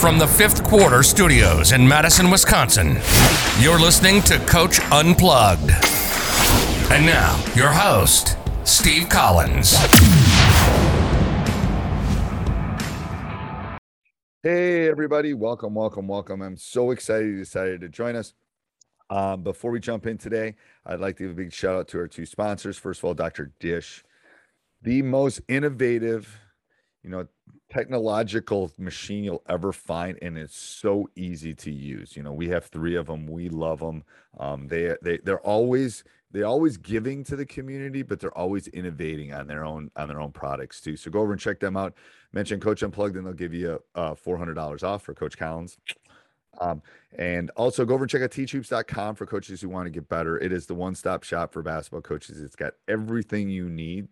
From 0.00 0.16
the 0.16 0.28
fifth 0.28 0.62
quarter 0.62 1.02
studios 1.02 1.72
in 1.72 1.86
Madison, 1.86 2.30
Wisconsin, 2.30 2.98
you're 3.58 3.80
listening 3.80 4.22
to 4.22 4.38
Coach 4.46 4.78
Unplugged. 4.92 5.72
And 6.92 7.04
now, 7.04 7.42
your 7.56 7.72
host, 7.72 8.36
Steve 8.62 9.08
Collins. 9.08 9.76
Hey, 14.44 14.88
everybody. 14.88 15.34
Welcome, 15.34 15.74
welcome, 15.74 16.06
welcome. 16.06 16.42
I'm 16.42 16.56
so 16.56 16.92
excited 16.92 17.30
you 17.30 17.38
decided 17.38 17.80
to 17.80 17.88
join 17.88 18.14
us. 18.14 18.34
Um, 19.10 19.42
before 19.42 19.72
we 19.72 19.80
jump 19.80 20.06
in 20.06 20.16
today, 20.16 20.54
I'd 20.86 21.00
like 21.00 21.16
to 21.16 21.24
give 21.24 21.32
a 21.32 21.34
big 21.34 21.52
shout 21.52 21.74
out 21.74 21.88
to 21.88 21.98
our 21.98 22.06
two 22.06 22.24
sponsors. 22.24 22.78
First 22.78 23.00
of 23.00 23.04
all, 23.06 23.14
Dr. 23.14 23.50
Dish, 23.58 24.04
the 24.80 25.02
most 25.02 25.40
innovative, 25.48 26.38
you 27.08 27.16
know, 27.16 27.26
technological 27.70 28.70
machine 28.78 29.24
you'll 29.24 29.42
ever 29.48 29.72
find 29.72 30.18
and 30.22 30.36
it's 30.38 30.56
so 30.56 31.08
easy 31.16 31.54
to 31.54 31.70
use. 31.70 32.16
You 32.16 32.22
know 32.22 32.32
we 32.32 32.48
have 32.48 32.66
three 32.66 32.96
of 32.96 33.06
them 33.06 33.26
we 33.26 33.48
love 33.48 33.80
them 33.80 34.04
um, 34.38 34.68
they 34.68 34.94
they 35.02 35.18
they're 35.18 35.40
always 35.40 36.04
they're 36.30 36.46
always 36.46 36.76
giving 36.76 37.24
to 37.24 37.36
the 37.36 37.46
community 37.46 38.02
but 38.02 38.20
they're 38.20 38.36
always 38.36 38.68
innovating 38.68 39.32
on 39.32 39.46
their 39.46 39.64
own 39.64 39.90
on 39.96 40.08
their 40.08 40.20
own 40.20 40.32
products 40.32 40.80
too. 40.80 40.96
So 40.96 41.10
go 41.10 41.20
over 41.20 41.32
and 41.32 41.40
check 41.40 41.60
them 41.60 41.76
out. 41.76 41.94
Mention 42.32 42.60
coach 42.60 42.82
unplugged 42.82 43.16
and 43.16 43.26
they'll 43.26 43.32
give 43.34 43.54
you 43.54 43.82
a 43.94 44.14
$400 44.14 44.82
off 44.82 45.02
for 45.02 45.14
coach 45.14 45.36
collins. 45.36 45.78
Um, 46.60 46.82
and 47.16 47.50
also 47.50 47.84
go 47.84 47.94
over 47.94 48.04
and 48.04 48.10
check 48.10 48.22
out 48.22 48.30
teachhoops.com 48.30 49.14
for 49.14 49.26
coaches 49.26 49.60
who 49.60 49.68
want 49.68 49.86
to 49.86 49.90
get 49.90 50.08
better. 50.08 50.38
It 50.38 50.52
is 50.52 50.66
the 50.66 50.74
one-stop 50.74 51.22
shop 51.22 51.52
for 51.52 51.62
basketball 51.62 52.00
coaches. 52.00 52.40
It's 52.40 52.56
got 52.56 52.74
everything 52.88 53.48
you 53.48 53.68
need 53.68 54.08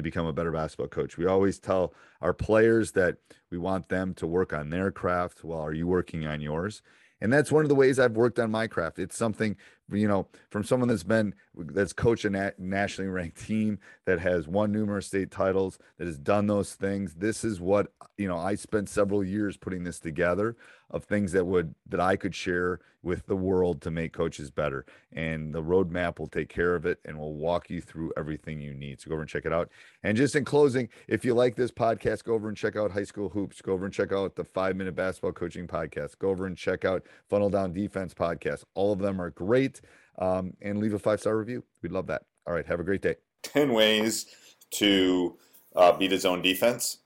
to 0.00 0.10
become 0.10 0.26
a 0.26 0.32
better 0.32 0.52
basketball 0.52 0.88
coach. 0.88 1.16
We 1.16 1.26
always 1.26 1.58
tell 1.58 1.94
our 2.20 2.32
players 2.32 2.92
that 2.92 3.16
we 3.50 3.58
want 3.58 3.88
them 3.88 4.14
to 4.14 4.26
work 4.26 4.52
on 4.52 4.70
their 4.70 4.90
craft 4.90 5.44
Well, 5.44 5.60
are 5.60 5.72
you 5.72 5.86
working 5.86 6.26
on 6.26 6.40
yours? 6.40 6.82
And 7.20 7.32
that's 7.32 7.52
one 7.52 7.64
of 7.64 7.68
the 7.68 7.74
ways 7.74 7.98
I've 7.98 8.16
worked 8.16 8.38
on 8.38 8.50
my 8.50 8.66
craft. 8.66 8.98
It's 8.98 9.16
something, 9.16 9.56
you 9.92 10.08
know, 10.08 10.26
from 10.50 10.64
someone 10.64 10.88
that's 10.88 11.02
been, 11.02 11.34
that's 11.56 11.92
coached 11.92 12.24
a 12.24 12.30
nat- 12.30 12.58
nationally 12.58 13.10
ranked 13.10 13.44
team 13.44 13.78
that 14.06 14.20
has 14.20 14.48
won 14.48 14.72
numerous 14.72 15.06
state 15.06 15.30
titles, 15.30 15.78
that 15.98 16.06
has 16.06 16.18
done 16.18 16.46
those 16.46 16.74
things. 16.74 17.14
This 17.14 17.44
is 17.44 17.60
what, 17.60 17.92
you 18.16 18.28
know, 18.28 18.38
I 18.38 18.54
spent 18.54 18.88
several 18.88 19.24
years 19.24 19.56
putting 19.56 19.84
this 19.84 19.98
together 19.98 20.56
of 20.90 21.04
things 21.04 21.32
that 21.32 21.44
would, 21.44 21.74
that 21.88 22.00
I 22.00 22.16
could 22.16 22.34
share 22.34 22.80
with 23.02 23.26
the 23.26 23.36
world 23.36 23.80
to 23.80 23.90
make 23.90 24.12
coaches 24.12 24.50
better. 24.50 24.84
And 25.12 25.54
the 25.54 25.62
roadmap 25.62 26.18
will 26.18 26.26
take 26.26 26.48
care 26.48 26.74
of 26.74 26.84
it 26.84 26.98
and 27.04 27.18
we'll 27.18 27.34
walk 27.34 27.70
you 27.70 27.80
through 27.80 28.12
everything 28.16 28.60
you 28.60 28.74
need. 28.74 29.00
So 29.00 29.08
go 29.08 29.14
over 29.14 29.22
and 29.22 29.30
check 29.30 29.46
it 29.46 29.52
out. 29.52 29.70
And 30.02 30.16
just 30.16 30.36
in 30.36 30.44
closing, 30.44 30.88
if 31.08 31.24
you 31.24 31.34
like 31.34 31.56
this 31.56 31.70
podcast, 31.70 32.24
go 32.24 32.34
over 32.34 32.48
and 32.48 32.56
check 32.56 32.76
out 32.76 32.90
High 32.90 33.04
School 33.04 33.28
Hoops. 33.30 33.62
Go 33.62 33.72
over 33.72 33.86
and 33.86 33.94
check 33.94 34.12
out 34.12 34.36
the 34.36 34.44
Five 34.44 34.76
Minute 34.76 34.94
Basketball 34.94 35.32
Coaching 35.32 35.66
Podcast. 35.66 36.18
Go 36.18 36.28
over 36.28 36.46
and 36.46 36.56
check 36.56 36.84
out 36.84 37.04
Funnel 37.28 37.50
Down 37.50 37.72
Defense 37.72 38.12
Podcast. 38.12 38.64
All 38.74 38.92
of 38.92 38.98
them 38.98 39.20
are 39.20 39.30
great. 39.30 39.79
Um, 40.18 40.54
and 40.60 40.78
leave 40.78 40.94
a 40.94 40.98
five 40.98 41.20
star 41.20 41.36
review. 41.36 41.64
We'd 41.82 41.92
love 41.92 42.06
that. 42.08 42.22
All 42.46 42.54
right. 42.54 42.66
Have 42.66 42.80
a 42.80 42.84
great 42.84 43.02
day. 43.02 43.16
10 43.42 43.72
ways 43.72 44.26
to 44.72 45.36
uh, 45.74 45.92
beat 45.92 46.12
a 46.12 46.18
zone 46.18 46.42
defense. 46.42 46.98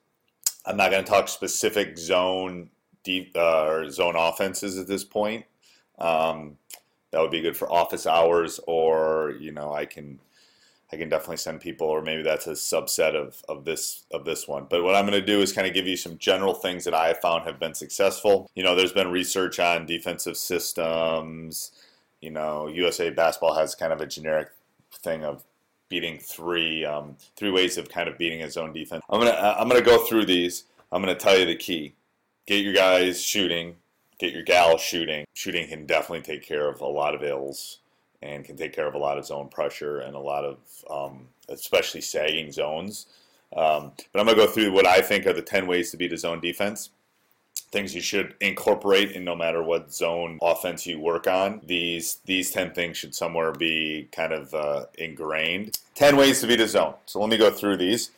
I'm 0.67 0.77
not 0.77 0.91
going 0.91 1.05
to 1.05 1.11
talk 1.11 1.29
specific 1.29 1.99
zone 1.99 2.71
deep 3.03 3.33
uh, 3.37 3.67
or 3.67 3.91
zone 3.91 4.17
offenses 4.17 4.79
at 4.79 4.89
this 4.89 5.05
point. 5.05 5.45
Um, 5.99 6.57
that 7.13 7.21
would 7.21 7.31
be 7.31 7.43
good 7.43 7.57
for 7.57 7.71
office 7.71 8.07
hours, 8.07 8.59
or 8.67 9.35
you 9.39 9.53
know, 9.53 9.73
I 9.73 9.85
can 9.87 10.19
I 10.93 10.97
can 10.97 11.09
definitely 11.09 11.37
send 11.37 11.61
people, 11.61 11.87
or 11.87 12.03
maybe 12.03 12.23
that's 12.23 12.47
a 12.47 12.53
subset 12.53 13.15
of, 13.15 13.43
of 13.49 13.65
this 13.65 14.05
of 14.11 14.25
this 14.25 14.49
one. 14.49 14.67
But 14.69 14.83
what 14.83 14.95
I'm 14.95 15.07
going 15.07 15.21
to 15.21 15.27
do 15.27 15.41
is 15.41 15.53
kind 15.53 15.67
of 15.67 15.75
give 15.75 15.87
you 15.87 15.97
some 15.97 16.19
general 16.19 16.55
things 16.55 16.85
that 16.85 16.95
I 16.95 17.09
have 17.09 17.21
found 17.21 17.45
have 17.45 17.61
been 17.61 17.75
successful. 17.75 18.51
You 18.55 18.65
know, 18.65 18.75
there's 18.75 18.93
been 18.93 19.11
research 19.11 19.61
on 19.61 19.87
defensive 19.87 20.37
systems. 20.37 21.73
You 22.25 22.31
know, 22.31 22.69
USA 22.69 23.11
basketball 23.11 23.55
has 23.55 23.75
kind 23.75 23.93
of 23.93 24.01
a 24.01 24.07
generic 24.07 24.49
thing 25.03 25.25
of 25.25 25.45
beating 25.91 26.19
three 26.19 26.83
um, 26.83 27.17
three 27.37 27.51
ways 27.51 27.77
of 27.77 27.91
kind 27.91 28.09
of 28.09 28.17
beating 28.17 28.43
a 28.43 28.51
zone 28.51 28.73
defense. 28.73 29.05
I'm 29.11 29.21
gonna 29.21 29.55
I'm 29.59 29.69
gonna 29.69 29.83
go 29.83 30.05
through 30.07 30.25
these. 30.25 30.65
I'm 30.91 31.03
gonna 31.03 31.15
tell 31.15 31.39
you 31.39 31.45
the 31.45 31.55
key. 31.55 31.95
Get 32.47 32.65
your 32.65 32.73
guys 32.73 33.23
shooting. 33.23 33.77
Get 34.19 34.33
your 34.33 34.43
gal 34.43 34.79
shooting. 34.79 35.27
Shooting 35.35 35.69
can 35.69 35.85
definitely 35.85 36.23
take 36.23 36.43
care 36.43 36.67
of 36.67 36.81
a 36.81 36.87
lot 36.87 37.15
of 37.15 37.23
ills 37.23 37.81
and 38.23 38.43
can 38.43 38.57
take 38.57 38.73
care 38.73 38.87
of 38.87 38.95
a 38.95 38.99
lot 38.99 39.19
of 39.19 39.27
zone 39.27 39.49
pressure 39.49 39.99
and 39.99 40.17
a 40.17 40.19
lot 40.19 40.47
of 40.47 40.57
um, 40.91 41.29
especially 41.51 42.01
sagging 42.01 42.51
zones. 42.51 43.07
Um, 43.55 43.93
but 44.13 44.21
I'm 44.21 44.25
gonna 44.27 44.35
go 44.35 44.47
through 44.47 44.73
what 44.73 44.87
I 44.87 45.03
think 45.03 45.27
are 45.27 45.35
the 45.35 45.43
10 45.43 45.67
ways 45.67 45.91
to 45.91 45.99
beat 45.99 46.15
a 46.15 46.17
zone 46.17 46.41
defense 46.41 46.89
things 47.75 47.95
you 47.95 48.01
should 48.01 48.35
incorporate 48.41 49.13
in 49.13 49.25
no 49.25 49.35
matter 49.35 49.63
what 49.63 49.93
zone 49.93 50.39
offense 50.41 50.87
you 50.87 50.99
work 50.99 51.27
on. 51.27 51.61
These 51.67 52.21
these 52.25 52.51
10 52.51 52.73
things 52.73 52.97
should 52.97 53.15
somewhere 53.15 53.53
be 53.53 54.09
kind 54.13 54.33
of 54.33 54.55
uh, 54.55 54.87
ingrained. 54.97 55.79
10 55.97 56.17
ways 56.17 56.41
to 56.41 56.47
beat 56.47 56.61
a 56.61 56.69
zone. 56.69 56.95
So 57.05 57.21
let 57.21 57.29
me 57.29 57.37
go 57.37 57.51
through 57.51 57.77
these. 57.77 58.13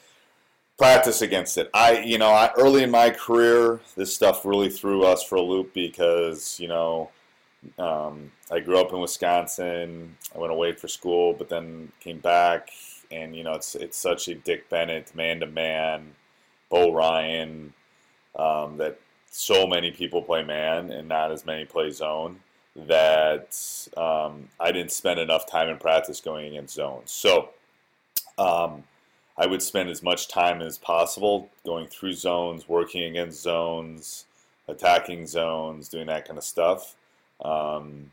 Practice 0.79 1.23
against 1.23 1.57
it. 1.57 1.71
I, 1.73 2.01
you 2.01 2.19
know, 2.19 2.29
I, 2.29 2.53
early 2.59 2.83
in 2.83 2.91
my 2.91 3.09
career, 3.09 3.81
this 3.97 4.15
stuff 4.15 4.45
really 4.45 4.69
threw 4.69 5.05
us 5.05 5.23
for 5.23 5.37
a 5.37 5.43
loop 5.43 5.73
because, 5.73 6.61
you 6.61 6.69
know, 6.69 7.11
um, 7.79 8.31
I 8.51 8.61
grew 8.61 8.79
up 8.79 8.93
in 8.93 9.01
Wisconsin. 9.01 10.17
I 10.35 10.39
went 10.39 10.53
away 10.53 10.73
for 10.73 10.87
school, 10.87 11.33
but 11.33 11.49
then 11.49 11.91
came 12.01 12.19
back, 12.19 12.69
and 13.11 13.35
you 13.35 13.43
know, 13.43 13.55
it's 13.55 13.75
it's 13.75 13.97
such 13.97 14.29
a 14.29 14.35
Dick 14.35 14.69
Bennett 14.69 15.15
man 15.15 15.41
to 15.41 15.47
man, 15.47 16.15
Bo 16.69 16.93
Ryan, 16.93 17.73
um, 18.39 18.77
that 18.77 19.01
so 19.37 19.67
many 19.67 19.91
people 19.91 20.23
play 20.23 20.43
man 20.43 20.91
and 20.91 21.07
not 21.07 21.31
as 21.31 21.45
many 21.45 21.67
play 21.67 21.91
zone 21.91 22.41
that 22.75 23.55
um, 23.97 24.49
I 24.59 24.73
didn't 24.73 24.93
spend 24.93 25.21
enough 25.21 25.47
time 25.47 25.69
in 25.69 25.77
practice 25.77 26.23
going 26.23 26.47
against 26.47 26.75
zones. 26.75 27.11
So 27.11 27.51
um, 28.39 28.83
I 29.37 29.47
would 29.47 29.61
spend 29.61 29.91
as 29.91 30.03
much 30.03 30.29
time 30.29 30.63
as 30.63 30.79
possible 30.79 31.51
going 31.67 31.87
through 31.87 32.15
zones, 32.15 32.67
working 32.67 33.05
against 33.05 33.43
zones, 33.43 34.25
attacking 34.69 35.27
zones, 35.27 35.91
doing 35.91 36.07
that 36.07 36.27
kind 36.27 36.39
of 36.39 36.45
stuff. 36.45 36.95
Um, 37.45 38.11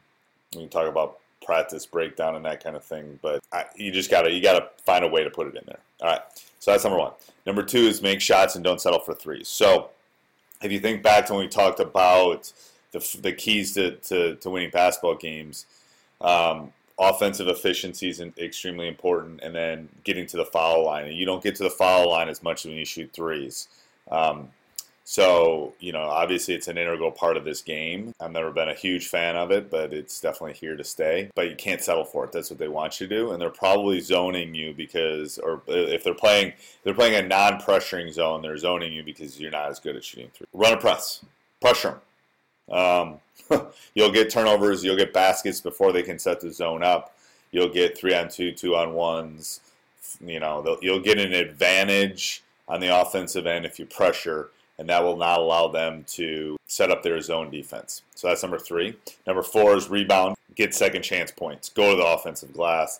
we 0.53 0.61
can 0.63 0.69
talk 0.69 0.89
about 0.89 1.19
practice 1.45 1.85
breakdown 1.85 2.35
and 2.35 2.43
that 2.43 2.61
kind 2.61 2.75
of 2.75 2.83
thing, 2.83 3.17
but 3.21 3.41
I, 3.53 3.65
you 3.77 3.91
just 3.91 4.11
gotta 4.11 4.29
you 4.29 4.41
gotta 4.41 4.67
find 4.85 5.05
a 5.05 5.07
way 5.07 5.23
to 5.23 5.29
put 5.29 5.47
it 5.47 5.55
in 5.55 5.63
there. 5.65 5.79
All 6.01 6.09
right, 6.09 6.21
so 6.59 6.71
that's 6.71 6.83
number 6.83 6.99
one. 6.99 7.13
Number 7.45 7.63
two 7.63 7.79
is 7.79 8.01
make 8.01 8.19
shots 8.19 8.55
and 8.55 8.63
don't 8.63 8.81
settle 8.81 8.99
for 8.99 9.13
threes. 9.13 9.47
So 9.47 9.89
if 10.63 10.71
you 10.71 10.79
think 10.79 11.03
back 11.03 11.25
to 11.27 11.33
when 11.33 11.41
we 11.41 11.47
talked 11.47 11.79
about 11.79 12.51
the, 12.91 13.17
the 13.21 13.33
keys 13.33 13.73
to, 13.73 13.97
to, 13.97 14.35
to 14.35 14.49
winning 14.49 14.71
basketball 14.71 15.15
games, 15.15 15.65
um, 16.21 16.71
offensive 16.97 17.47
efficiency 17.47 18.09
is 18.09 18.21
extremely 18.37 18.87
important, 18.87 19.41
and 19.41 19.53
then 19.53 19.89
getting 20.03 20.25
to 20.27 20.37
the 20.37 20.45
foul 20.45 20.85
line. 20.85 21.05
And 21.05 21.15
you 21.15 21.25
don't 21.25 21.43
get 21.43 21.55
to 21.55 21.63
the 21.63 21.69
foul 21.69 22.09
line 22.09 22.29
as 22.29 22.41
much 22.41 22.65
when 22.65 22.75
you 22.75 22.85
shoot 22.85 23.11
threes. 23.11 23.67
Um, 24.09 24.49
So, 25.05 25.73
you 25.79 25.91
know, 25.91 26.03
obviously 26.03 26.53
it's 26.53 26.69
an 26.69 26.77
integral 26.77 27.11
part 27.11 27.35
of 27.35 27.43
this 27.43 27.61
game. 27.61 28.13
I've 28.21 28.31
never 28.31 28.51
been 28.51 28.69
a 28.69 28.73
huge 28.73 29.07
fan 29.07 29.35
of 29.35 29.51
it, 29.51 29.69
but 29.69 29.93
it's 29.93 30.21
definitely 30.21 30.53
here 30.53 30.77
to 30.77 30.83
stay. 30.83 31.29
But 31.35 31.49
you 31.49 31.55
can't 31.57 31.81
settle 31.81 32.05
for 32.05 32.23
it. 32.23 32.31
That's 32.31 32.49
what 32.49 32.57
they 32.57 32.69
want 32.69 32.99
you 32.99 33.07
to 33.07 33.15
do. 33.15 33.31
And 33.31 33.41
they're 33.41 33.49
probably 33.49 33.99
zoning 33.99 34.55
you 34.55 34.73
because, 34.73 35.37
or 35.39 35.61
if 35.67 36.05
they're 36.05 36.13
playing, 36.13 36.53
they're 36.83 36.93
playing 36.93 37.15
a 37.15 37.27
non-pressuring 37.27 38.13
zone, 38.13 38.41
they're 38.41 38.57
zoning 38.57 38.93
you 38.93 39.03
because 39.03 39.39
you're 39.39 39.51
not 39.51 39.69
as 39.69 39.79
good 39.79 39.97
at 39.97 40.05
shooting 40.05 40.29
through. 40.33 40.47
Run 40.53 40.73
a 40.73 40.77
press, 40.77 41.23
pressure 41.59 41.99
them. 42.69 42.77
Um, 42.77 43.19
you'll 43.93 44.11
get 44.11 44.29
turnovers, 44.29 44.85
you'll 44.85 44.97
get 44.97 45.11
baskets 45.11 45.59
before 45.59 45.91
they 45.91 46.03
can 46.03 46.17
set 46.17 46.39
the 46.39 46.51
zone 46.51 46.81
up. 46.81 47.17
You'll 47.51 47.69
get 47.69 47.97
three 47.97 48.15
on 48.15 48.29
two, 48.29 48.53
two 48.53 48.75
on 48.75 48.93
ones. 48.93 49.59
You 50.25 50.39
know, 50.39 50.77
you'll 50.81 51.01
get 51.01 51.19
an 51.19 51.33
advantage 51.33 52.41
on 52.67 52.79
the 52.79 52.99
offensive 53.01 53.45
end 53.45 53.65
if 53.65 53.77
you 53.79 53.85
pressure 53.85 54.49
and 54.77 54.89
that 54.89 55.03
will 55.03 55.17
not 55.17 55.39
allow 55.39 55.67
them 55.67 56.03
to 56.07 56.57
set 56.65 56.91
up 56.91 57.03
their 57.03 57.21
zone 57.21 57.49
defense. 57.49 58.01
So 58.15 58.27
that's 58.27 58.41
number 58.41 58.59
three. 58.59 58.95
Number 59.27 59.43
four 59.43 59.75
is 59.75 59.89
rebound, 59.89 60.35
get 60.55 60.73
second 60.73 61.03
chance 61.03 61.31
points, 61.31 61.69
go 61.69 61.91
to 61.91 61.97
the 61.97 62.05
offensive 62.05 62.53
glass. 62.53 62.99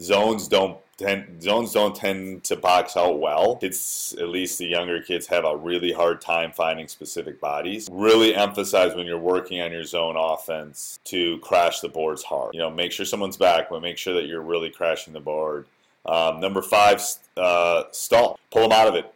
Zones 0.00 0.48
don't 0.48 0.78
tend, 0.96 1.42
zones 1.42 1.72
don't 1.72 1.94
tend 1.94 2.42
to 2.44 2.56
box 2.56 2.96
out 2.96 3.20
well. 3.20 3.58
It's 3.60 4.14
at 4.14 4.28
least 4.28 4.58
the 4.58 4.66
younger 4.66 5.02
kids 5.02 5.26
have 5.26 5.44
a 5.44 5.54
really 5.54 5.92
hard 5.92 6.22
time 6.22 6.52
finding 6.52 6.88
specific 6.88 7.38
bodies. 7.38 7.86
Really 7.92 8.34
emphasize 8.34 8.94
when 8.94 9.04
you're 9.04 9.18
working 9.18 9.60
on 9.60 9.72
your 9.72 9.84
zone 9.84 10.16
offense 10.16 10.98
to 11.04 11.38
crash 11.40 11.80
the 11.80 11.90
boards 11.90 12.22
hard. 12.22 12.54
You 12.54 12.60
know, 12.60 12.70
make 12.70 12.92
sure 12.92 13.04
someone's 13.04 13.36
back, 13.36 13.68
but 13.68 13.82
make 13.82 13.98
sure 13.98 14.14
that 14.14 14.24
you're 14.24 14.40
really 14.40 14.70
crashing 14.70 15.12
the 15.12 15.20
board. 15.20 15.66
Um, 16.06 16.40
number 16.40 16.62
five, 16.62 17.02
uh, 17.36 17.84
stall. 17.90 18.38
Pull 18.50 18.62
them 18.62 18.72
out 18.72 18.88
of 18.88 18.94
it 18.94 19.12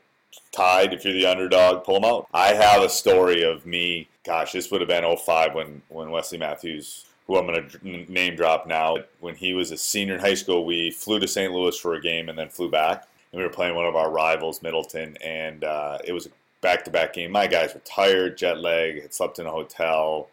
tied, 0.53 0.93
if 0.93 1.05
you're 1.05 1.15
the 1.15 1.27
underdog, 1.27 1.85
pull 1.85 1.95
them 1.95 2.05
out. 2.05 2.29
I 2.33 2.49
have 2.55 2.83
a 2.83 2.89
story 2.89 3.43
of 3.43 3.67
me, 3.67 4.09
gosh, 4.25 4.53
this 4.53 4.71
would 4.71 4.81
have 4.81 4.89
been 4.89 5.17
05 5.17 5.55
when, 5.55 5.83
when 5.89 6.11
Wesley 6.11 6.39
Matthews, 6.39 7.07
who 7.27 7.37
I'm 7.37 7.47
going 7.47 7.69
to 7.69 8.13
name 8.13 8.37
drop 8.37 8.67
now, 8.67 8.99
when 9.21 9.35
he 9.35 9.55
was 9.55 9.71
a 9.71 9.77
senior 9.77 10.15
in 10.15 10.21
high 10.21 10.35
school, 10.35 10.65
we 10.65 10.91
flew 10.91 11.19
to 11.19 11.29
St. 11.29 11.53
Louis 11.53 11.79
for 11.79 11.95
a 11.95 12.01
game 12.01 12.29
and 12.29 12.39
then 12.39 12.49
flew 12.49 12.71
back. 12.71 13.07
And 13.33 13.39
we 13.39 13.45
were 13.45 13.53
playing 13.53 13.75
one 13.75 13.87
of 13.87 13.97
our 13.97 14.11
rivals, 14.11 14.63
Middleton, 14.63 15.17
and 15.23 15.65
uh, 15.65 15.99
it 16.05 16.13
was 16.13 16.27
a 16.27 16.31
back 16.61 16.85
to 16.85 16.91
back 16.91 17.13
game. 17.13 17.31
My 17.31 17.47
guys 17.47 17.75
were 17.75 17.81
tired, 17.81 18.39
jet 18.39 18.59
lag, 18.59 19.03
had 19.03 19.13
slept 19.13 19.39
in 19.39 19.47
a 19.47 19.51
hotel, 19.51 20.29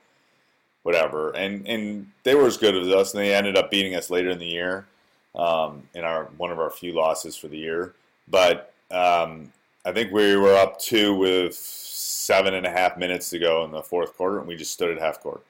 whatever. 0.84 1.32
And, 1.32 1.68
and 1.68 2.12
they 2.24 2.36
were 2.36 2.48
as 2.48 2.58
good 2.58 2.76
as 2.76 2.88
us, 2.90 3.14
and 3.14 3.22
they 3.22 3.34
ended 3.34 3.58
up 3.58 3.72
beating 3.72 3.96
us 3.96 4.10
later 4.10 4.30
in 4.30 4.40
the 4.40 4.46
year 4.46 4.86
um, 5.36 5.84
in 5.94 6.04
our 6.04 6.26
one 6.38 6.52
of 6.52 6.60
our 6.60 6.70
few 6.70 6.94
losses 6.94 7.36
for 7.36 7.48
the 7.48 7.58
year. 7.58 7.94
But 8.28 8.74
um, 8.90 9.52
I 9.84 9.92
think 9.92 10.12
we 10.12 10.36
were 10.36 10.56
up 10.56 10.80
two 10.80 11.16
with 11.16 11.56
seven 11.56 12.54
and 12.54 12.68
a 12.68 12.70
half 12.70 12.98
minutes 12.98 13.32
to 13.32 13.40
go 13.40 13.64
in 13.66 13.72
the 13.72 13.82
fourth 13.82 14.16
quarter, 14.16 14.38
and 14.38 14.48
we 14.48 14.56
just 14.56 14.74
stood 14.74 14.92
at 14.92 15.02
half 15.02 15.20
court. 15.22 15.44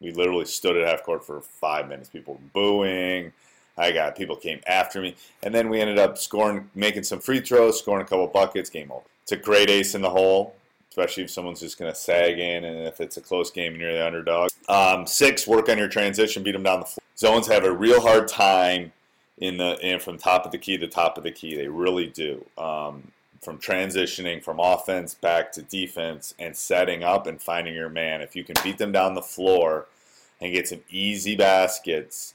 We 0.00 0.12
literally 0.12 0.44
stood 0.44 0.76
at 0.76 0.86
half 0.86 1.02
court 1.02 1.24
for 1.24 1.40
five 1.40 1.88
minutes. 1.88 2.10
People 2.10 2.38
booing. 2.52 3.32
I 3.78 3.92
got 3.92 4.16
people 4.16 4.36
came 4.36 4.60
after 4.66 5.00
me, 5.00 5.16
and 5.42 5.54
then 5.54 5.70
we 5.70 5.80
ended 5.80 5.98
up 5.98 6.18
scoring, 6.18 6.68
making 6.74 7.04
some 7.04 7.20
free 7.20 7.40
throws, 7.40 7.78
scoring 7.78 8.04
a 8.04 8.08
couple 8.08 8.26
buckets. 8.26 8.68
Game 8.68 8.92
over. 8.92 9.04
It's 9.22 9.32
a 9.32 9.36
great 9.36 9.70
ace 9.70 9.94
in 9.94 10.02
the 10.02 10.10
hole, 10.10 10.54
especially 10.90 11.22
if 11.22 11.30
someone's 11.30 11.60
just 11.60 11.78
going 11.78 11.90
to 11.90 11.98
sag 11.98 12.38
in, 12.38 12.64
and 12.64 12.86
if 12.86 13.00
it's 13.00 13.16
a 13.16 13.20
close 13.20 13.50
game 13.50 13.72
and 13.72 13.80
you're 13.80 13.92
the 13.92 14.06
underdog. 14.06 14.50
Um, 14.68 15.06
six, 15.06 15.46
work 15.46 15.68
on 15.68 15.78
your 15.78 15.88
transition, 15.88 16.42
beat 16.42 16.52
them 16.52 16.64
down 16.64 16.80
the 16.80 16.86
floor. 16.86 17.04
Zones 17.16 17.46
have 17.46 17.64
a 17.64 17.72
real 17.72 18.00
hard 18.00 18.28
time 18.28 18.92
in 19.38 19.56
the 19.56 19.78
in 19.80 20.00
from 20.00 20.18
top 20.18 20.44
of 20.44 20.52
the 20.52 20.58
key 20.58 20.76
to 20.76 20.86
top 20.86 21.16
of 21.16 21.24
the 21.24 21.30
key. 21.30 21.56
They 21.56 21.68
really 21.68 22.08
do. 22.08 22.44
Um, 22.58 23.10
from 23.42 23.58
transitioning 23.58 24.42
from 24.42 24.58
offense 24.58 25.14
back 25.14 25.52
to 25.52 25.62
defense 25.62 26.34
and 26.38 26.56
setting 26.56 27.02
up 27.02 27.26
and 27.26 27.40
finding 27.40 27.74
your 27.74 27.88
man. 27.88 28.20
If 28.20 28.34
you 28.34 28.44
can 28.44 28.56
beat 28.64 28.78
them 28.78 28.92
down 28.92 29.14
the 29.14 29.22
floor 29.22 29.86
and 30.40 30.52
get 30.52 30.68
some 30.68 30.80
easy 30.90 31.36
baskets, 31.36 32.34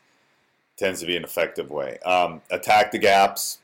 tends 0.78 1.02
to 1.02 1.06
be 1.06 1.16
an 1.16 1.24
effective 1.24 1.70
way. 1.70 2.00
Um, 2.00 2.42
attack 2.50 2.92
the 2.92 3.00
gaps. 3.00 3.60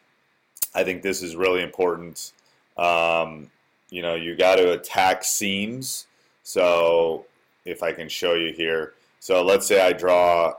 I 0.76 0.84
think 0.84 1.02
this 1.02 1.22
is 1.22 1.36
really 1.36 1.64
important. 1.64 2.34
Um, 2.78 3.50
you 3.90 4.02
know, 4.02 4.16
you 4.16 4.36
got 4.36 4.56
to 4.56 4.74
attack 4.74 5.24
seams. 5.24 6.06
So 6.44 7.26
if 7.66 7.84
I 7.84 7.92
can 7.92 8.10
show 8.10 8.34
you 8.34 8.54
here. 8.54 8.94
So 9.20 9.44
let's 9.44 9.68
say 9.68 9.82
I 9.82 9.94
draw, 9.94 10.54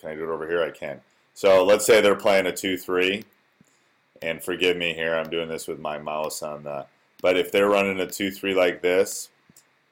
can 0.00 0.10
I 0.10 0.14
do 0.14 0.24
it 0.24 0.32
over 0.32 0.48
here? 0.48 0.62
I 0.62 0.70
can. 0.70 1.00
So 1.34 1.64
let's 1.64 1.84
say 1.84 2.00
they're 2.00 2.14
playing 2.14 2.46
a 2.46 2.52
2-3 2.52 3.24
and 4.22 4.42
forgive 4.42 4.76
me 4.76 4.94
here, 4.94 5.14
I'm 5.14 5.30
doing 5.30 5.48
this 5.48 5.66
with 5.66 5.78
my 5.78 5.98
mouse 5.98 6.42
on 6.42 6.64
the, 6.64 6.86
but 7.22 7.36
if 7.36 7.52
they're 7.52 7.68
running 7.68 8.00
a 8.00 8.06
2-3 8.06 8.54
like 8.54 8.82
this, 8.82 9.30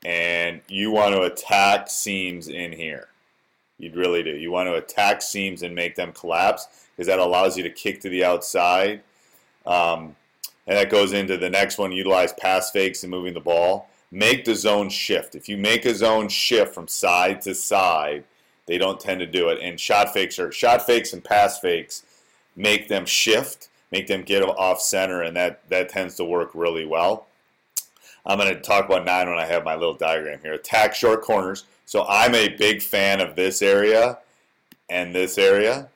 and 0.04 0.60
you 0.68 0.90
want 0.90 1.14
to 1.14 1.22
attack 1.22 1.88
seams 1.88 2.48
in 2.48 2.72
here, 2.72 3.08
you'd 3.78 3.96
really 3.96 4.22
do. 4.22 4.30
You 4.30 4.50
want 4.50 4.68
to 4.68 4.74
attack 4.74 5.22
seams 5.22 5.62
and 5.62 5.74
make 5.74 5.94
them 5.94 6.12
collapse, 6.12 6.86
because 6.94 7.06
that 7.06 7.18
allows 7.18 7.56
you 7.56 7.62
to 7.62 7.70
kick 7.70 8.00
to 8.00 8.08
the 8.08 8.24
outside. 8.24 9.02
Um, 9.66 10.16
and 10.66 10.76
that 10.78 10.90
goes 10.90 11.12
into 11.12 11.36
the 11.36 11.50
next 11.50 11.78
one, 11.78 11.92
utilize 11.92 12.32
pass 12.34 12.70
fakes 12.70 13.02
and 13.02 13.10
moving 13.10 13.34
the 13.34 13.40
ball. 13.40 13.88
Make 14.10 14.44
the 14.44 14.54
zone 14.54 14.90
shift. 14.90 15.34
If 15.34 15.48
you 15.48 15.56
make 15.56 15.84
a 15.84 15.94
zone 15.94 16.28
shift 16.28 16.74
from 16.74 16.86
side 16.86 17.40
to 17.42 17.54
side, 17.54 18.24
they 18.66 18.78
don't 18.78 19.00
tend 19.00 19.20
to 19.20 19.26
do 19.26 19.48
it. 19.48 19.58
And 19.60 19.78
shot 19.78 20.12
fakes 20.12 20.38
are 20.38 20.52
shot 20.52 20.86
fakes 20.86 21.12
and 21.12 21.24
pass 21.24 21.58
fakes 21.58 22.04
make 22.56 22.88
them 22.88 23.06
shift 23.06 23.68
make 23.94 24.08
them 24.08 24.22
get 24.22 24.42
off 24.42 24.82
center, 24.82 25.22
and 25.22 25.36
that, 25.36 25.60
that 25.68 25.88
tends 25.88 26.16
to 26.16 26.24
work 26.24 26.50
really 26.52 26.84
well. 26.84 27.28
I'm 28.26 28.38
going 28.38 28.52
to 28.52 28.60
talk 28.60 28.86
about 28.86 29.04
nine 29.04 29.28
when 29.28 29.38
I 29.38 29.46
have 29.46 29.62
my 29.62 29.76
little 29.76 29.94
diagram 29.94 30.40
here. 30.42 30.54
Attack 30.54 30.96
short 30.96 31.22
corners. 31.22 31.64
So 31.86 32.04
I'm 32.08 32.34
a 32.34 32.48
big 32.48 32.82
fan 32.82 33.20
of 33.20 33.36
this 33.36 33.62
area 33.62 34.18
and 34.90 35.14
this 35.14 35.38
area. 35.38 35.88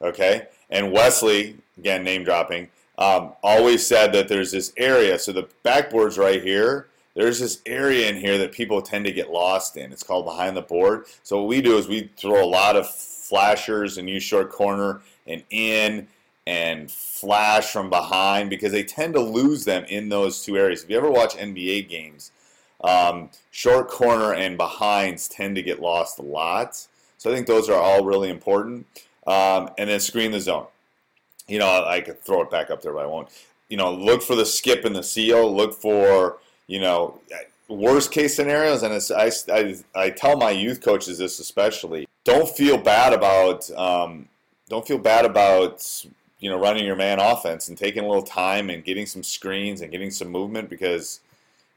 Okay. 0.00 0.46
And 0.70 0.92
Wesley, 0.92 1.56
again, 1.76 2.04
name 2.04 2.24
dropping, 2.24 2.70
um, 2.96 3.32
always 3.42 3.86
said 3.86 4.14
that 4.14 4.28
there's 4.28 4.52
this 4.52 4.72
area. 4.78 5.18
So 5.18 5.32
the 5.32 5.48
backboard's 5.62 6.16
right 6.16 6.42
here. 6.42 6.86
There's 7.14 7.40
this 7.40 7.60
area 7.66 8.08
in 8.08 8.16
here 8.16 8.38
that 8.38 8.52
people 8.52 8.80
tend 8.80 9.04
to 9.04 9.12
get 9.12 9.30
lost 9.30 9.76
in. 9.76 9.92
It's 9.92 10.02
called 10.02 10.24
behind 10.24 10.56
the 10.56 10.62
board. 10.62 11.04
So 11.22 11.40
what 11.40 11.48
we 11.48 11.60
do 11.60 11.76
is 11.76 11.86
we 11.86 12.10
throw 12.16 12.42
a 12.42 12.46
lot 12.46 12.76
of 12.76 12.88
flashers 12.88 13.98
and 13.98 14.08
use 14.08 14.22
short 14.22 14.50
corner 14.50 15.02
and 15.26 15.42
in 15.50 16.08
and 16.46 16.90
flash 16.90 17.72
from 17.72 17.88
behind 17.88 18.50
because 18.50 18.72
they 18.72 18.82
tend 18.82 19.14
to 19.14 19.20
lose 19.20 19.64
them 19.64 19.84
in 19.84 20.08
those 20.08 20.42
two 20.42 20.56
areas. 20.56 20.82
If 20.82 20.90
you 20.90 20.96
ever 20.96 21.10
watch 21.10 21.36
NBA 21.36 21.88
games, 21.88 22.32
um, 22.82 23.30
short 23.50 23.88
corner 23.88 24.34
and 24.34 24.58
behinds 24.58 25.28
tend 25.28 25.54
to 25.56 25.62
get 25.62 25.80
lost 25.80 26.18
a 26.18 26.22
lot. 26.22 26.86
So 27.18 27.30
I 27.30 27.34
think 27.34 27.46
those 27.46 27.68
are 27.68 27.78
all 27.78 28.04
really 28.04 28.28
important. 28.28 28.86
Um, 29.26 29.70
and 29.78 29.88
then 29.88 30.00
screen 30.00 30.32
the 30.32 30.40
zone. 30.40 30.66
You 31.46 31.60
know, 31.60 31.84
I 31.84 32.00
could 32.00 32.20
throw 32.20 32.42
it 32.42 32.50
back 32.50 32.70
up 32.70 32.82
there, 32.82 32.92
but 32.92 33.04
I 33.04 33.06
won't. 33.06 33.28
You 33.68 33.76
know, 33.76 33.92
look 33.92 34.22
for 34.22 34.34
the 34.34 34.44
skip 34.44 34.84
and 34.84 34.96
the 34.96 35.02
seal. 35.02 35.54
Look 35.54 35.74
for, 35.74 36.38
you 36.66 36.80
know, 36.80 37.20
worst 37.68 38.10
case 38.10 38.34
scenarios. 38.34 38.82
And 38.82 38.92
I, 39.16 39.30
I, 39.52 39.76
I 39.94 40.10
tell 40.10 40.36
my 40.36 40.50
youth 40.50 40.80
coaches 40.80 41.18
this 41.18 41.38
especially. 41.38 42.08
Don't 42.24 42.48
feel 42.48 42.78
bad 42.78 43.12
about, 43.12 43.70
um, 43.72 44.28
don't 44.68 44.86
feel 44.86 44.98
bad 44.98 45.24
about 45.24 45.82
you 46.42 46.50
know 46.50 46.58
running 46.58 46.84
your 46.84 46.96
man 46.96 47.20
offense 47.20 47.68
and 47.68 47.78
taking 47.78 48.04
a 48.04 48.06
little 48.06 48.22
time 48.22 48.68
and 48.68 48.84
getting 48.84 49.06
some 49.06 49.22
screens 49.22 49.80
and 49.80 49.92
getting 49.92 50.10
some 50.10 50.28
movement 50.28 50.68
because 50.68 51.20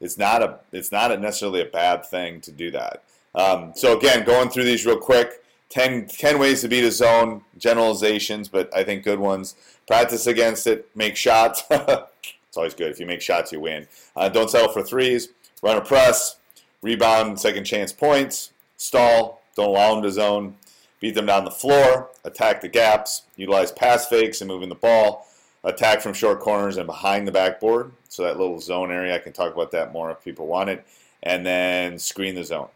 it's 0.00 0.18
not 0.18 0.42
a 0.42 0.58
it's 0.72 0.92
not 0.92 1.12
a 1.12 1.16
necessarily 1.16 1.62
a 1.62 1.66
bad 1.66 2.04
thing 2.04 2.40
to 2.42 2.52
do 2.52 2.70
that. 2.72 3.04
Um, 3.34 3.72
so 3.74 3.96
again, 3.96 4.24
going 4.24 4.50
through 4.50 4.64
these 4.64 4.84
real 4.84 4.98
quick. 4.98 5.42
10, 5.68 6.06
10 6.06 6.38
ways 6.38 6.60
to 6.60 6.68
beat 6.68 6.84
a 6.84 6.92
zone, 6.92 7.42
generalizations, 7.58 8.48
but 8.48 8.74
I 8.74 8.84
think 8.84 9.02
good 9.02 9.18
ones. 9.18 9.56
Practice 9.88 10.28
against 10.28 10.68
it, 10.68 10.88
make 10.94 11.16
shots. 11.16 11.64
it's 11.70 12.56
always 12.56 12.72
good. 12.72 12.92
If 12.92 13.00
you 13.00 13.04
make 13.04 13.20
shots, 13.20 13.50
you 13.50 13.58
win. 13.58 13.88
Uh, 14.14 14.28
don't 14.28 14.48
settle 14.48 14.72
for 14.72 14.84
threes. 14.84 15.30
Run 15.62 15.76
a 15.76 15.80
press, 15.80 16.36
rebound, 16.82 17.40
second 17.40 17.64
chance 17.64 17.92
points, 17.92 18.52
stall, 18.76 19.42
don't 19.56 19.70
allow 19.70 19.94
them 19.94 20.04
to 20.04 20.12
zone, 20.12 20.54
beat 21.00 21.14
them 21.14 21.26
down 21.26 21.44
the 21.44 21.50
floor, 21.50 22.10
attack 22.24 22.60
the 22.60 22.68
gaps, 22.68 23.22
utilize 23.36 23.72
pass 23.72 24.06
fakes 24.06 24.40
and 24.40 24.48
moving 24.48 24.68
the 24.68 24.74
ball, 24.74 25.26
attack 25.64 26.00
from 26.00 26.12
short 26.12 26.40
corners 26.40 26.76
and 26.76 26.86
behind 26.86 27.26
the 27.26 27.32
backboard. 27.32 27.92
So 28.08 28.22
that 28.22 28.38
little 28.38 28.60
zone 28.60 28.90
area, 28.90 29.14
I 29.14 29.18
can 29.18 29.32
talk 29.32 29.54
about 29.54 29.72
that 29.72 29.92
more 29.92 30.10
if 30.10 30.24
people 30.24 30.46
want 30.46 30.70
it. 30.70 30.86
And 31.22 31.44
then 31.44 31.98
screen 31.98 32.34
the 32.34 32.44
zone. 32.44 32.68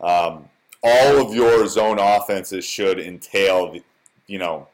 Um, 0.00 0.48
all 0.82 1.26
of 1.26 1.34
your 1.34 1.66
zone 1.66 1.98
offenses 2.00 2.64
should 2.64 2.98
entail, 2.98 3.76
you 4.26 4.38
know, 4.38 4.68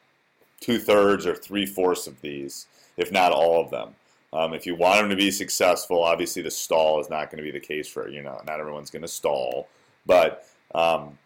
two 0.61 0.79
thirds 0.79 1.27
or 1.27 1.35
three 1.35 1.67
fourths 1.67 2.07
of 2.07 2.21
these, 2.21 2.67
if 2.97 3.11
not 3.11 3.33
all 3.33 3.61
of 3.61 3.71
them. 3.71 3.95
Um, 4.33 4.53
if 4.53 4.67
you 4.67 4.75
want 4.75 5.01
them 5.01 5.11
to 5.11 5.17
be 5.17 5.31
successful, 5.31 6.03
obviously 6.03 6.43
the 6.43 6.51
stall 6.51 7.01
is 7.01 7.09
not 7.09 7.31
going 7.31 7.39
to 7.39 7.43
be 7.43 7.51
the 7.51 7.65
case 7.65 7.89
for 7.89 8.09
you 8.09 8.23
know 8.23 8.41
not 8.47 8.61
everyone's 8.61 8.91
going 8.91 9.03
to 9.03 9.09
stall, 9.09 9.69
but 10.05 10.47
um, 10.75 11.19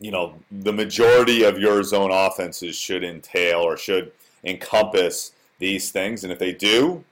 you 0.00 0.10
know, 0.10 0.34
the 0.50 0.72
majority 0.72 1.42
of 1.42 1.58
your 1.58 1.82
zone 1.82 2.10
offenses 2.12 2.76
should 2.76 3.02
entail 3.02 3.60
or 3.60 3.76
should 3.76 4.12
encompass 4.44 5.32
these 5.58 5.90
things. 5.90 6.22
And 6.24 6.32
if 6.32 6.38
they 6.38 6.52
do, 6.52 7.04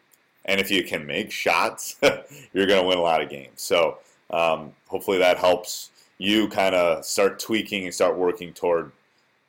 and 0.45 0.61
if 0.61 0.71
you 0.71 0.85
can 0.85 1.05
make 1.07 1.33
shots, 1.33 1.97
you're 2.53 2.67
going 2.67 2.81
to 2.81 2.87
win 2.87 2.99
a 2.99 3.03
lot 3.03 3.23
of 3.23 3.29
games. 3.29 3.61
So 3.61 3.99
um, 4.31 4.73
hopefully 4.87 5.19
that 5.19 5.39
helps 5.39 5.91
you 6.19 6.49
kind 6.49 6.75
of 6.75 7.05
start 7.05 7.39
tweaking 7.39 7.85
and 7.85 7.95
start 7.95 8.17
working 8.17 8.53
toward 8.53 8.93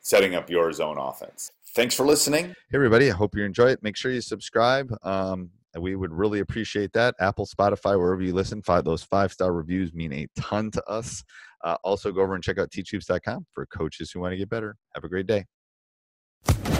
setting 0.01 0.35
up 0.35 0.49
your 0.49 0.71
zone 0.73 0.97
offense. 0.97 1.51
Thanks 1.75 1.93
for 1.93 2.05
listening. 2.05 2.47
Hey, 2.47 2.53
everybody. 2.73 3.11
I 3.11 3.13
hope 3.13 3.35
you 3.35 3.43
enjoy 3.43 3.67
it. 3.67 3.83
Make 3.83 3.95
sure 3.95 4.11
you 4.11 4.21
subscribe. 4.21 4.91
Um, 5.03 5.51
we 5.79 5.95
would 5.95 6.11
really 6.11 6.39
appreciate 6.39 6.91
that. 6.93 7.13
Apple, 7.19 7.45
Spotify, 7.45 7.99
wherever 7.99 8.21
you 8.21 8.33
listen, 8.33 8.61
five, 8.63 8.83
those 8.83 9.03
five 9.03 9.31
star 9.31 9.53
reviews 9.53 9.93
mean 9.93 10.11
a 10.13 10.27
ton 10.35 10.71
to 10.71 10.83
us. 10.89 11.23
Uh, 11.63 11.77
also, 11.83 12.11
go 12.11 12.21
over 12.21 12.35
and 12.35 12.43
check 12.43 12.57
out 12.57 12.69
teachhoops.com 12.71 13.45
for 13.53 13.65
coaches 13.65 14.11
who 14.11 14.19
want 14.19 14.31
to 14.31 14.37
get 14.37 14.49
better. 14.49 14.75
Have 14.95 15.03
a 15.03 15.09
great 15.09 15.27
day. 15.27 15.45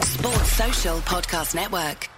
Sports 0.01 0.51
Social 0.53 0.97
Podcast 0.99 1.55
Network. 1.55 2.09